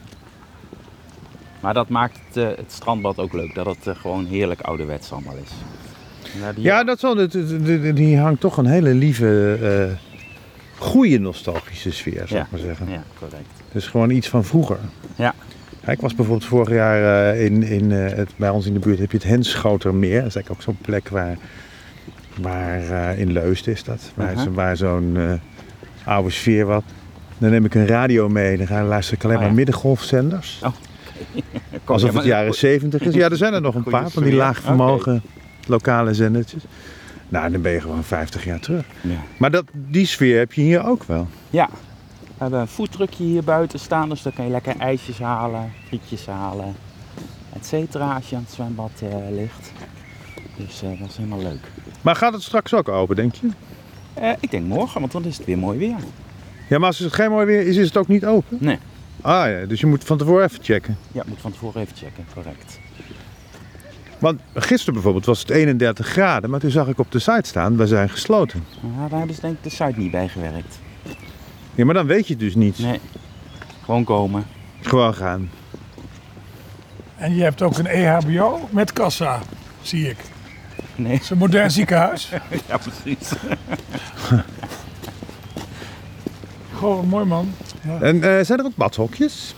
[1.60, 3.56] Maar dat maakt het, eh, het strandbad ook leuk.
[3.56, 5.50] Dat het eh, gewoon heerlijk ouderwets allemaal is.
[6.42, 10.12] Ja, die- Ja, dat dit- Die hangt toch een hele lieve, eh
[10.78, 12.42] goede nostalgische sfeer, zou Ja.
[12.42, 12.90] ik maar zeggen.
[12.90, 13.48] Ja, correct.
[13.68, 14.78] Het is gewoon iets van vroeger.
[15.16, 15.34] Ja.
[15.88, 19.00] Ik was bijvoorbeeld vorig jaar eh, in, in, eh, het, bij ons in de buurt
[19.00, 20.20] heb je het Henschotermeer.
[20.22, 21.38] Dat is eigenlijk ook zo'n plek waar,
[22.42, 24.12] waar eh, in Leusden is dat.
[24.16, 25.40] Waar, waar zo'n
[26.04, 26.84] oude sfeer wat.
[27.38, 28.58] Dan neem ik een radio mee.
[28.58, 29.56] Dan ga, luister ik alleen Oh, maar ja.
[29.56, 30.62] middengolfzenders.
[31.86, 33.14] Alsof het jaren 70 is.
[33.14, 35.22] Ja, er zijn er nog een paar van die laagvermogen
[35.68, 36.64] lokale zendertjes.
[37.30, 38.86] Nou, dan ben je gewoon 50 jaar terug.
[39.02, 39.24] Ja.
[39.38, 41.28] Maar dat, die sfeer heb je hier ook wel.
[41.50, 41.70] Ja,
[42.44, 46.26] we hebben een foodtruckje hier buiten staan, dus dan kan je lekker ijsjes halen, frietjes
[46.26, 46.76] halen,
[47.54, 49.72] et cetera, als je aan het zwembad eh, ligt.
[50.58, 51.72] Dus eh, dat is helemaal leuk.
[52.02, 53.50] Maar gaat het straks ook open, denk je?
[54.14, 55.96] Eh, ik denk morgen, want dan is het weer mooi weer.
[56.70, 58.58] Ja, maar als het geen mooi weer is, is het ook niet open?
[58.60, 58.80] Nee.
[59.22, 60.98] Ah ja, dus je moet van tevoren even checken.
[61.12, 62.80] Ja, moet van tevoren even checken, correct.
[64.20, 67.78] Want gisteren bijvoorbeeld was het 31 graden, maar toen zag ik op de site staan,
[67.78, 68.64] wij zijn gesloten.
[68.82, 70.80] Nou, daar hebben ze denk ik de site niet bij gewerkt.
[71.76, 72.80] Ja, maar dan weet je het dus niet.
[72.80, 73.00] Nee,
[73.84, 74.46] gewoon komen.
[74.82, 75.50] Gewoon gaan.
[77.16, 79.40] En je hebt ook een EHBO met kassa,
[79.82, 80.18] zie ik.
[80.96, 82.30] Nee, Het is een modern ziekenhuis.
[82.68, 83.30] ja precies.
[86.78, 87.54] Gewoon mooi man.
[88.02, 89.56] En eh, zijn er ook badhokjes?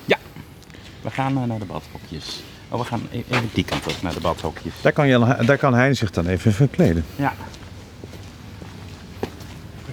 [1.02, 2.44] We gaan eh, naar de badhokjes.
[2.70, 4.74] Oh, we gaan e- even die kant op, naar de badhokjes.
[4.82, 7.06] Daar kan, Jan, daar kan Hein zich dan even verkleden.
[7.16, 7.34] Ja,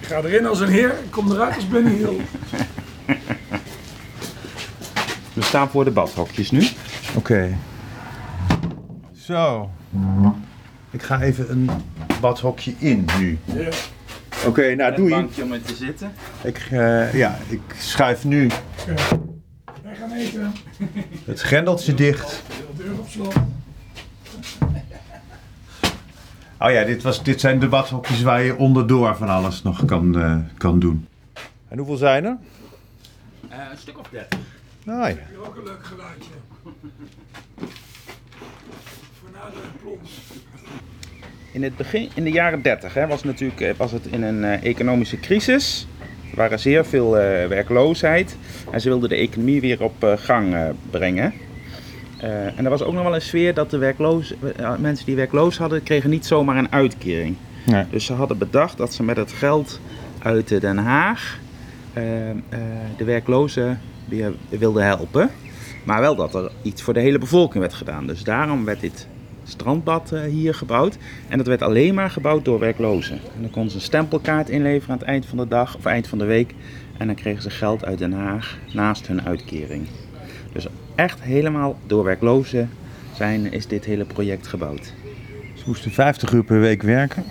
[0.03, 2.17] Ik ga erin als een heer, ik kom eruit als Benny Hill.
[5.33, 6.67] we staan voor de badhokjes nu.
[7.15, 7.57] Oké.
[9.13, 9.69] Zo.
[10.91, 11.69] Ik ga even een
[12.21, 13.37] badhokje in nu.
[13.45, 13.69] Ja.
[14.47, 15.15] Oké, nou Een doe je.
[15.15, 16.11] bankje om in te zitten.
[16.43, 18.47] Ik, eh, ja, ik schuif nu
[19.83, 20.53] Wij gaan eten.
[21.25, 22.41] het grendeltje dicht.
[22.77, 23.33] De deur op slot.
[26.63, 30.19] Oh ja, dit, was, dit zijn de badhokjes waar je onderdoor van alles nog kan,
[30.19, 31.07] eh, kan doen.
[31.67, 32.37] En hoeveel zijn er?
[33.49, 34.39] een stuk of 30.
[34.83, 35.05] Nou ja.
[35.05, 36.31] Hier ook een leuk geluidje.
[39.19, 40.11] Voor na de plons.
[41.51, 44.43] In het begin, in de jaren 30, hè, was, natuurlijk, eh, was het in een
[44.43, 45.87] eh, economische crisis.
[46.33, 48.37] Er waren zeer veel eh, werkloosheid.
[48.71, 51.33] En ze wilden de economie weer op eh, gang eh, brengen.
[52.23, 55.15] Eh, en er was ook nog wel een sfeer dat de werkloos, eh, mensen die
[55.15, 57.35] werkloos hadden, kregen niet zomaar een uitkering.
[57.65, 57.85] Nee.
[57.89, 59.79] Dus ze hadden bedacht dat ze met het geld
[60.19, 61.41] uit eh, Den Haag
[61.93, 62.35] eh, eh,
[62.97, 65.29] de werklozen weer wilden helpen.
[65.83, 68.07] Maar wel dat er iets voor de hele bevolking werd gedaan.
[68.07, 69.07] Dus daarom werd dit
[69.43, 70.97] strandbad eh, hier gebouwd.
[71.27, 73.19] En dat werd alleen maar gebouwd door werklozen.
[73.35, 76.07] En dan konden ze een stempelkaart inleveren aan het eind van de dag of eind
[76.07, 76.53] van de week.
[76.97, 79.87] En dan kregen ze geld uit Den Haag naast hun uitkering.
[80.51, 82.69] Dus echt helemaal door werklozen
[83.15, 84.93] zijn is dit hele project gebouwd.
[85.53, 87.23] Ze moesten 50 uur per week werken.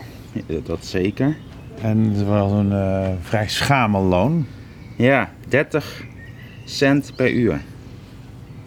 [0.65, 1.37] Dat zeker.
[1.83, 4.47] En het was een eh, vrij schamel loon.
[4.97, 6.05] Ja, 30
[6.65, 7.61] cent per uur.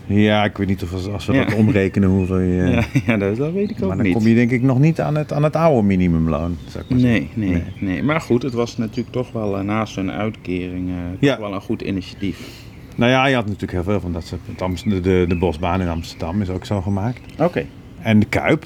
[0.06, 1.46] Ja, ik weet niet of als, we Ja.
[1.46, 2.64] dat omrekenen hoeveel je...
[2.64, 4.16] Ja, ja dat, dat weet ik ook maar dan niet.
[4.16, 6.58] kom je denk ik nog niet aan het, aan het oude minimumloon.
[6.68, 7.40] Zou ik maar Nee, zeggen.
[7.40, 11.20] nee, nee, Maar goed, het was natuurlijk toch wel eh, naast hun uitkering eh, toch
[11.20, 11.40] Ja.
[11.40, 12.50] wel een goed initiatief.
[12.96, 14.26] Nou ja, je had natuurlijk heel veel van dat.
[14.26, 17.42] soort- De, de, de bosbaan in Amsterdam is ook zo gemaakt.
[17.42, 17.66] Oké.
[18.02, 18.66] En de Kuip.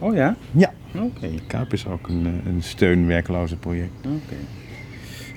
[0.00, 0.36] Oh ja?
[0.52, 0.72] Ja.
[0.94, 1.20] Oké.
[1.20, 3.90] De Kuip is ook een, eh, een steunwerkloze project.
[4.04, 4.36] Oké.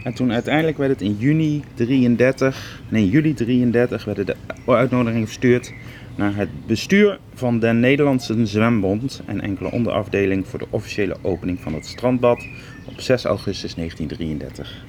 [0.03, 5.73] En toen uiteindelijk werd het in juni 33, nee juli 33, werden de uitnodigingen verstuurd
[6.15, 11.73] naar het bestuur van de Nederlandse Zwembond en enkele onderafdeling voor de officiële opening van
[11.73, 12.45] het strandbad
[12.85, 14.85] op 6 augustus 1933.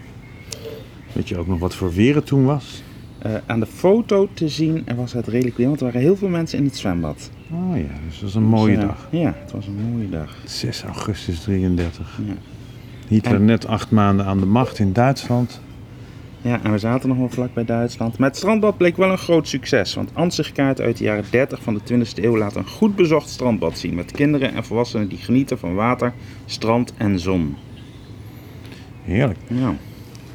[1.12, 2.82] Weet je ook nog wat voor weer het toen was?
[3.22, 6.28] Eh, aan de foto te zien was het redelijk weer, want er waren heel veel
[6.28, 7.30] mensen in het zwembad.
[7.52, 9.08] Oh ja, dus dat was een mooie Dus, eh, dag.
[9.10, 10.36] Ja, het was een mooie dag.
[10.44, 12.18] 6 augustus 33.
[12.26, 12.32] Ja.
[13.08, 15.60] Hitler En- net acht maanden aan de macht in Duitsland.
[16.42, 18.18] Ja, en we zaten nog wel vlak bij Duitsland.
[18.18, 21.74] Maar het strandbad bleek wel een groot succes, want ansichtkaarten uit de jaren 30 van
[21.74, 23.94] de 20e eeuw laten een goed bezocht strandbad zien.
[23.94, 26.12] Met kinderen en volwassenen die genieten van water,
[26.46, 27.56] strand en zon.
[29.04, 29.38] Heerlijk.
[29.48, 29.74] Ja,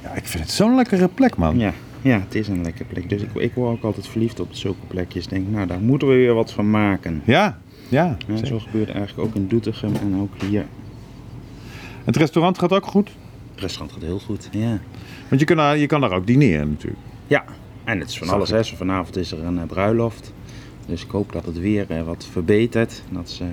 [0.04, 1.58] Ja, ik vind het zo'n lekkere plek, man.
[1.60, 1.74] ja,
[2.06, 3.10] ja het is een lekker plek.
[3.10, 5.28] Dus ik, ik word ook altijd verliefd op zulke plekjes.
[5.28, 7.22] Denk, nou, daar moeten we weer wat van maken.
[7.26, 8.18] Ja, ja.
[8.44, 10.66] Zo gebeurt eigenlijk ook in Doetinchem en ook hier.
[12.04, 13.10] Het restaurant gaat ook goed.
[13.52, 14.50] Het restaurant gaat heel goed.
[14.52, 14.80] Ja.
[15.28, 17.02] Want je kan, daar, je kan daar ook dineren natuurlijk.
[17.28, 17.46] Ja,
[17.84, 18.50] en het is van alles.
[18.50, 18.64] Hè.
[18.64, 20.34] Zo vanavond is er een eh, bruiloft.
[20.86, 23.04] Dus ik hoop dat het weer eh, wat verbetert.
[23.08, 23.44] En dat ze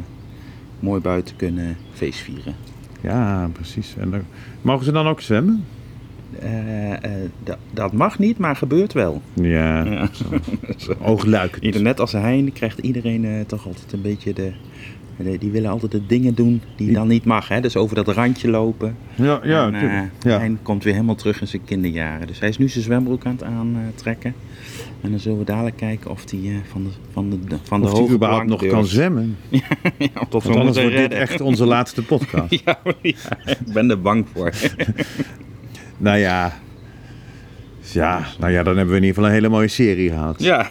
[0.80, 2.54] mooi buiten kunnen feestvieren.
[3.00, 3.94] Ja, precies.
[3.96, 4.22] En dan,
[4.62, 5.64] mogen ze dan ook zwemmen?
[6.40, 6.98] Eh, eh,
[7.44, 9.22] dat- dat mag niet, maar gebeurt wel.
[9.34, 10.08] Ja, Ja.
[11.02, 11.80] oogluikend.
[11.82, 14.52] Net als hij krijgt iedereen eh, toch altijd een beetje de,
[15.38, 17.48] Die willen altijd de dingen doen die dan niet mag.
[17.48, 17.60] Hè?
[17.60, 18.96] Dus over dat randje lopen.
[19.14, 20.38] Ja, ja, en, ja.
[20.38, 22.26] Hij komt weer helemaal terug in zijn kinderjaren.
[22.26, 24.34] Dus hij is nu zijn zwembroek aan het aantrekken.
[25.00, 27.92] En dan zullen we dadelijk kijken of hij van de, van de, van de Of
[27.98, 29.36] hoge überhaupt nog kan zwemmen.
[29.98, 32.50] Ja, tot Want anders wordt dit echt onze laatste podcast.
[32.64, 33.12] Ja, ja,
[33.46, 34.52] ik ben er bang voor.
[36.02, 36.52] Nou ja.
[37.80, 40.42] Ja, nou ja, dan hebben we in ieder geval een hele mooie serie gehad.
[40.42, 40.70] Ja.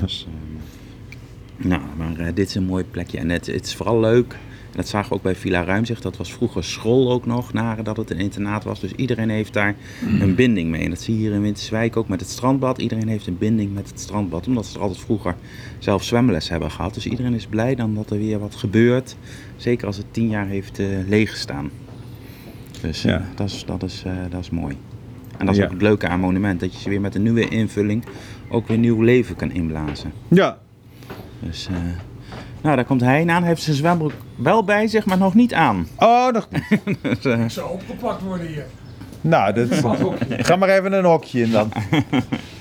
[0.00, 3.18] dus, ehm, nou, maar eh, dit is een mooi plekje.
[3.18, 4.32] En het, het is vooral leuk.
[4.32, 6.02] En dat zagen we ook bij Villa Ruimzicht.
[6.02, 8.80] Dat was vroeger school ook nog, nadat het een internaat was.
[8.80, 9.74] Dus iedereen heeft daar
[10.20, 10.84] een binding mee.
[10.84, 12.78] En dat zie je hier in Winterswijk ook met het strandbad.
[12.78, 14.46] Iedereen heeft een binding met het strandbad.
[14.46, 15.34] Omdat ze er altijd vroeger
[15.78, 16.94] zelf zwemles hebben gehad.
[16.94, 19.16] Dus iedereen is blij dan dat er weer wat gebeurt.
[19.56, 21.70] Zeker als het tien jaar heeft eh leeggestaan.
[22.86, 23.22] Dus Ja.
[23.34, 24.78] dat, is, dat, is, eh, dat is mooi.
[25.38, 25.64] En dat is Ja.
[25.66, 26.60] ook het leuke aan Monument.
[26.60, 28.04] Dat je ze weer met een nieuwe invulling
[28.50, 30.12] ook weer nieuw leven kan inblazen.
[30.28, 30.58] Ja.
[31.40, 31.74] Dus, eh,
[32.62, 33.38] nou, daar komt hij aan.
[33.40, 35.86] Hij heeft zijn zwembroek wel bij zich, maar nog niet aan.
[35.98, 36.48] Oh, nog
[37.02, 38.64] Dus, eh, Ik zou opgepakt worden hier.
[39.20, 39.68] Nou, dat...
[40.28, 41.72] ga maar even een hokje in dan.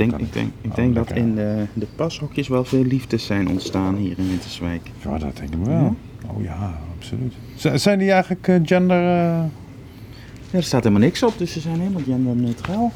[0.00, 3.26] ik denk, ik denk, ik Oh, denk dat in de, de pashokjes wel veel liefdes
[3.26, 4.90] zijn ontstaan hier in Winterswijk.
[5.04, 5.94] Ja, dat denk ik wel.
[6.36, 7.32] Oh ja, absoluut.
[7.56, 9.44] Z- zijn die eigenlijk eh, gender, eh,
[10.50, 12.92] Ja, er staat helemaal niks op, dus ze zijn helemaal genderneutraal.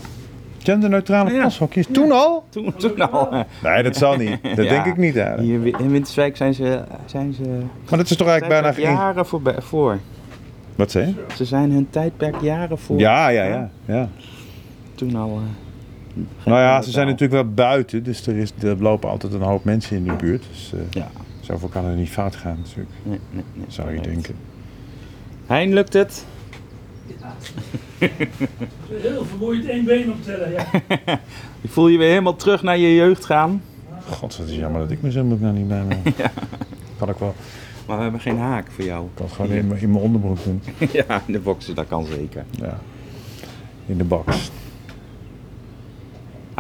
[0.59, 1.43] genderneutrale Ja.
[1.43, 1.87] pashokjes?
[1.93, 2.45] Toen al?
[2.49, 3.45] Toen, toen al.
[3.63, 4.39] Nee, dat zal niet.
[4.43, 5.49] Dat denk ik niet eigenlijk.
[5.65, 7.43] Hier in Winterswijk zijn ze, zijn ze
[7.89, 9.99] Maar dat is toch eigenlijk bijna jaren voorbij- voor.
[10.77, 11.35] Wat zei je?
[11.37, 12.99] Ze zijn hun tijdperk jaren voor.
[12.99, 13.71] Ja, ja, ja.
[13.85, 14.09] ja.
[14.95, 15.41] Toen al.
[16.45, 19.65] Nou ja, ze zijn natuurlijk wel buiten, dus er, is, er lopen altijd een hoop
[19.65, 20.45] mensen in de buurt.
[20.51, 23.65] Dus eh, Ja, zoveel kan er niet fout gaan natuurlijk, nee, nee, nee.
[23.69, 24.35] zou je denken.
[25.47, 26.25] Hein, lukt het?
[28.91, 30.67] Heel vermoeid één been optellen, ja.
[31.61, 33.63] Je voel je weer helemaal terug naar je jeugd gaan.
[34.09, 36.33] God, wat is jammer dat ik mijn zwembroek nou niet bij me heb.
[36.99, 37.35] Kan ik wel.
[37.87, 39.05] Maar we hebben geen haak voor jou.
[39.05, 40.63] Ik kan het gewoon in, mijn- in mijn onderbroek doen.
[40.93, 42.45] ja, in de boksen, dat kan zeker.
[42.51, 42.79] Ja.
[43.87, 44.51] In de box.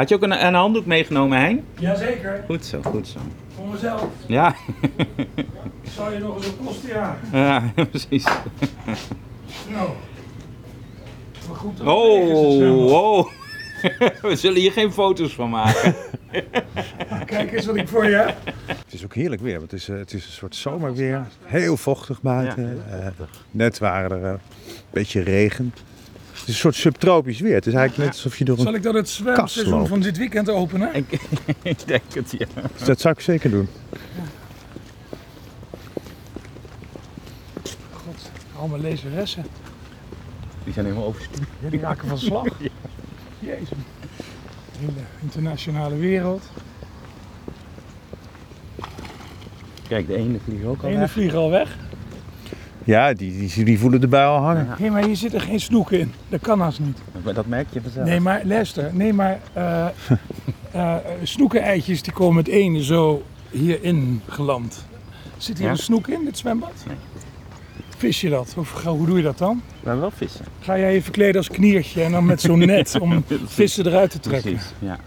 [0.00, 1.64] Had je ook een, een handdoek meegenomen, Hein?
[1.78, 3.18] Jazeker, Goed zo, goed zo.
[3.56, 4.06] voor mezelf.
[4.26, 4.54] Ja,
[5.96, 7.16] Zou je nog eens op kosten ja.
[7.32, 8.24] ja precies.
[9.70, 9.88] Nou.
[11.48, 12.90] Maar goed, dat Oh, zwembad.
[12.90, 13.28] oh.
[14.30, 15.94] We zullen hier geen foto's van maken.
[17.26, 18.36] Kijk eens wat ik voor je heb.
[18.66, 21.26] Het is ook heerlijk weer, want het is, eh, het is een soort zomerweer.
[21.44, 22.82] Heel vochtig buiten.
[22.90, 23.06] Eh,
[23.50, 24.38] net waren er eh, een
[24.90, 25.74] beetje regen.
[26.50, 27.54] Het is een soort subtropisch weer.
[27.54, 28.74] Het is eigenlijk net alsof je door Zal een...
[28.74, 30.94] ik dan het zwemseizoen van dit weekend openen?
[30.94, 31.20] ik,
[31.62, 32.46] ik denk het, ja.
[32.76, 33.68] Dus dat zou ik zeker doen.
[37.92, 39.44] God, allemaal lezeressen.
[40.64, 41.48] Die zijn helemaal overstuurd.
[41.62, 42.46] Ja, die raken van slag.
[43.38, 43.68] Jezus.
[44.80, 46.42] In de internationale wereld.
[49.88, 51.10] Kijk, de ene vliegt ook De al ene weg.
[51.10, 51.76] vliegen al weg.
[52.90, 54.68] Ja, die, die, die voelen erbij al hangen.
[54.78, 56.12] Hé, maar hier zitten geen snoeken in.
[56.28, 56.98] Dat kan haast niet.
[57.24, 58.06] Maar Dat merk je vanzelf.
[58.06, 58.90] Nee, maar luister.
[58.94, 59.86] Nee, maar eh
[60.72, 64.84] eh, snoeken-eitjes die komen het ene zo hierin geland.
[65.36, 65.72] Zit hier Ja?
[65.72, 66.72] een snoek in, dit zwembad?
[66.86, 66.96] Nee.
[67.96, 68.54] Vis je dat?
[68.56, 69.62] Of hoe doe je dat dan?
[69.66, 70.44] We hebben wel vissen.
[70.60, 74.18] Ga jij je verkleden als kniertje en dan met zo'n net om vissen eruit te
[74.18, 74.50] trekken?
[74.52, 74.98] Precies, ja.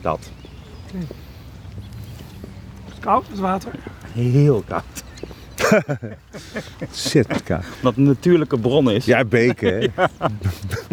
[0.00, 0.30] Dat.
[0.92, 1.04] Is
[2.94, 3.72] het koud, het water?
[4.12, 5.04] Heel koud.
[6.90, 7.56] Zit, ka.
[7.56, 9.04] Dat het een natuurlijke bron is.
[9.04, 9.88] Ja, beken, hè?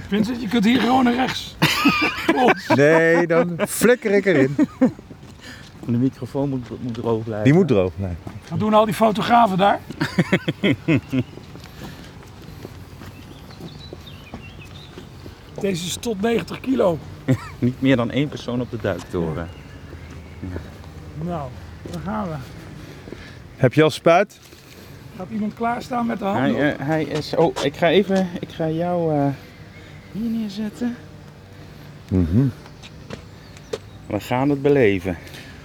[0.09, 1.55] Vincent, je kunt hier gewoon naar rechts.
[2.75, 4.55] Nee, dan flikker ik erin.
[5.85, 7.43] De microfoon moet, moet droog blijven.
[7.43, 8.17] Die moet droog blijven.
[8.49, 9.79] Wat doen al die fotografen daar?
[15.59, 16.99] Deze is tot 90 kilo.
[17.59, 19.47] Niet meer dan één persoon op de duiktoren.
[21.21, 21.49] Nou,
[21.91, 22.35] daar gaan we.
[23.55, 24.39] Heb je al spuit?
[25.17, 26.79] Gaat iemand klaarstaan met de Hij, handen?
[26.79, 27.35] eh, hij is...
[27.35, 28.27] Oh, ik ga even...
[28.39, 29.27] Ik ga jou eh,
[30.11, 30.95] hier neerzetten.
[32.09, 32.45] Mhm.
[34.07, 35.17] We gaan het beleven.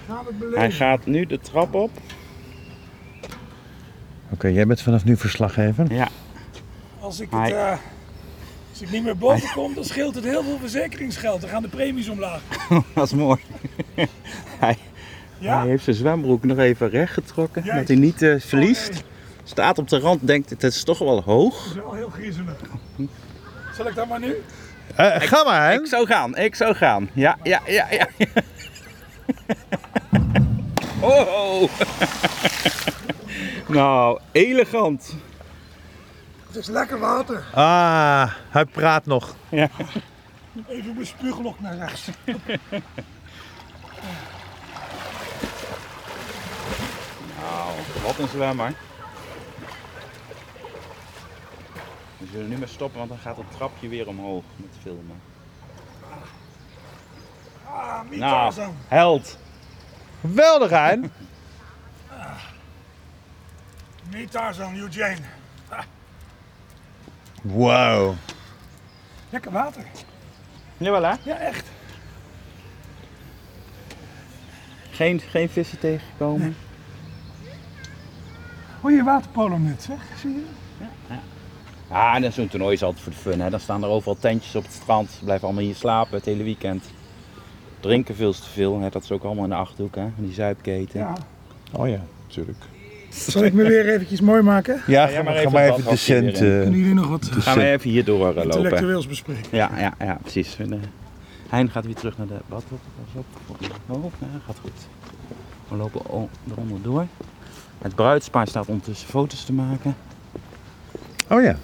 [0.07, 0.71] Gaan het Hij beleven?
[0.71, 1.91] gaat nu de trap op.
[4.29, 5.93] Oké, jij bent vanaf nu verslaggever.
[5.93, 6.07] Ja.
[6.99, 7.77] Als ik, Hij- het, eh,
[8.71, 11.41] als ik niet meer boven kom, dan scheelt het heel veel verzekeringsgeld.
[11.41, 12.41] Dan gaan de premies omlaag.
[12.93, 13.39] Dat is mooi.
[14.59, 14.77] hij,
[15.37, 15.59] Ja?
[15.59, 17.63] hij heeft zijn zwembroek nog even recht getrokken.
[17.63, 17.79] Juist.
[17.79, 19.03] Dat hij niet eh, verliest.
[19.49, 21.57] Staat op de rand, denkt het is toch wel hoog.
[21.57, 22.55] Dat is wel heel griezelig.
[23.75, 24.43] Zal ik dat maar nu?
[24.95, 25.79] Eh, ga maar, hè?
[25.79, 27.09] Ik zou gaan, ik zou gaan.
[27.13, 28.07] Ja, ja, ja, ja.
[33.77, 35.13] nou, elegant.
[36.47, 37.43] Het is lekker water.
[37.53, 39.35] Ah, hij praat nog.
[40.67, 42.09] Even mijn spuuglok naar rechts.
[47.39, 47.71] Nou,
[48.03, 48.73] wat een zwemmer.
[52.19, 55.21] We zullen nu maar stoppen, want dan gaat het trapje weer omhoog met filmen.
[57.65, 58.53] Ah, Nou,
[58.87, 59.37] held.
[60.21, 61.11] Geweldig, Hein.
[64.13, 65.17] Niet Tarzan, Eugene.
[67.41, 68.15] Wow.
[69.29, 69.83] Lekker water.
[70.77, 71.13] Jawel hè?
[71.23, 71.67] Ja, echt.
[74.91, 76.55] Geen, geen vissen tegengekomen.
[78.81, 79.99] Hoor je waterpolo net, zeg?
[80.19, 80.45] Zie je?
[81.91, 83.49] Ah, en zo'n toernooi is altijd voor de fun hè.
[83.49, 85.09] Dan staan er overal tentjes op het strand.
[85.09, 86.83] Ze blijven allemaal hier slapen het hele weekend.
[87.79, 88.79] Drinken veel te veel.
[88.79, 88.89] Hè.
[88.89, 90.05] Dat is ook allemaal in de Achterhoek hè.
[90.15, 90.99] Die zuipketen.
[90.99, 91.13] Ja.
[91.71, 92.57] Oh ja, natuurlijk.
[93.09, 94.81] Zal ik me weer eventjes mooi maken?
[94.87, 96.33] Ja, ga maar maar, even ga maar het even decent.
[96.33, 98.43] eh, Kunnen jullie nog wat Gaan we even hier doorlopen.
[98.43, 99.43] intellectueels bespreken?
[99.57, 100.55] Ja, ja, ja, precies.
[100.59, 100.79] En, eh,
[101.49, 102.63] Hein gaat weer terug naar de bad.
[102.67, 102.77] Pas
[103.15, 103.25] op.
[103.87, 104.71] Oh, ja, gaat goed.
[105.67, 107.05] We lopen eronder door.
[107.77, 109.95] Het bruidspaar staat ondertussen foto's te maken.
[111.29, 111.55] Oh ja.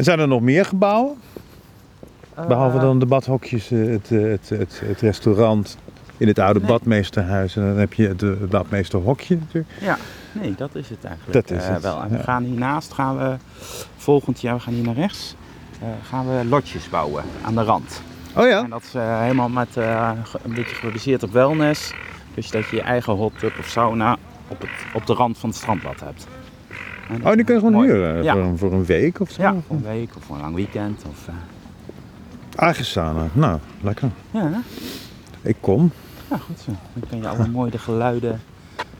[0.00, 1.16] En zijn er nog meer gebouwen?
[2.48, 5.78] Behalve dan de badhokjes, eh, het, eh, het, het, het restaurant
[6.16, 6.68] in het oude Nee.
[6.68, 7.56] badmeesterhuis.
[7.56, 9.74] En dan heb je het eh, badmeesterhokje natuurlijk.
[9.80, 9.98] Ja,
[10.32, 11.32] nee, dat is het eigenlijk.
[11.48, 12.02] Dat is eh, het, wel.
[12.02, 13.36] En we gaan hiernaast, gaan we
[13.96, 15.34] volgend jaar, we gaan hier naar rechts,
[15.80, 18.02] eh, gaan we lotjes bouwen aan de rand.
[18.36, 18.62] Oh ja?
[18.62, 20.10] En dat is eh, helemaal met eh,
[20.42, 21.94] een beetje gebaseerd op wellness.
[22.34, 24.16] Dus dat je je eigen hot tub of sauna
[24.48, 26.26] op, het, op de rand van het strandbad hebt.
[27.24, 27.88] Oh, die kun je gewoon mooi.
[27.90, 28.32] huren Ja.
[28.32, 29.42] voor, een, voor een week of zo?
[29.42, 31.02] Ja, voor een week of voor een lang weekend.
[31.08, 31.28] Of,
[32.56, 33.26] Agesana.
[33.32, 34.10] Nou, lekker.
[34.30, 34.62] ja?
[35.42, 35.90] Ik kom.
[36.30, 36.70] ja, goed zo.
[36.94, 38.40] Dan kun je alle mooie de geluiden.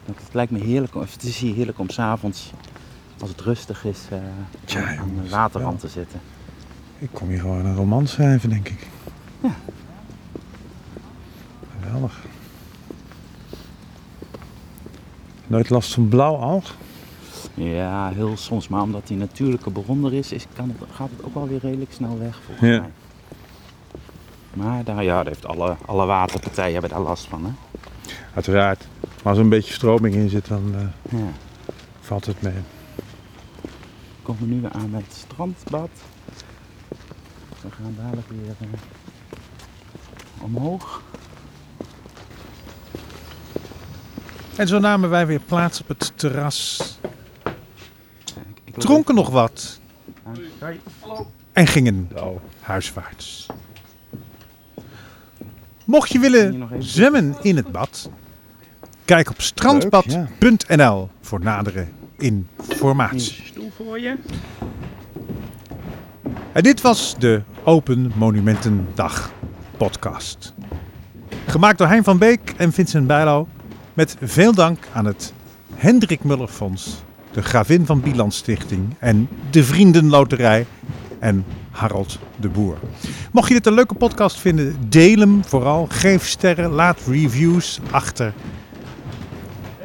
[0.06, 2.52] Het lijkt me heerlijk, het is hier heerlijk om s'avonds,
[3.20, 4.18] als het rustig is, eh,
[4.64, 6.20] Tja, aan, de waterrand te zitten.
[6.98, 8.86] Ik kom hier gewoon een roman schrijven, denk ik.
[9.42, 9.50] Ja.
[11.80, 12.20] Geweldig.
[15.46, 16.74] Nooit last van blauwalg?
[17.54, 18.68] Ja, heel soms.
[18.68, 21.58] Maar omdat die natuurlijke bron er is, is kan het, gaat het ook wel weer
[21.60, 22.80] redelijk snel weg volgens Ja.
[22.80, 22.90] mij.
[24.54, 27.44] Maar daar, ja, daar heeft alle, alle waterpartijen hebben daar last van.
[27.44, 27.50] Hè?
[28.34, 28.86] Uiteraard.
[29.00, 31.26] Maar als er een beetje stroming in zit, dan eh, Ja.
[32.00, 32.52] valt het mee.
[34.22, 35.90] Komen we nu weer aan bij het strandbad.
[37.62, 38.66] We gaan dadelijk weer eh,
[40.42, 41.02] omhoog.
[44.56, 46.98] En zo namen wij weer plaats op het terras.
[48.76, 49.80] Dronken nog wat
[51.52, 52.10] en gingen
[52.60, 53.46] huiswaarts.
[55.84, 58.10] Mocht je willen zwemmen in het bad,
[59.04, 63.20] kijk op strandbad.nl voor nadere informatie.
[63.20, 64.16] is een stoel voor je.
[66.52, 69.32] En dit was de Open Monumentendag
[69.76, 70.54] podcast.
[71.46, 73.48] Gemaakt door Hein van Beek en Vincent Bijlo.
[73.94, 75.32] Met veel dank aan het
[75.74, 77.02] Hendrik Muller Fonds,
[77.32, 80.66] de Gravin van Biland Stichting en de Vriendenloterij
[81.18, 82.76] en Harold de Boer.
[83.32, 85.86] Mocht je dit een leuke podcast vinden, deel hem vooral.
[85.90, 88.32] Geef sterren, laat reviews achter.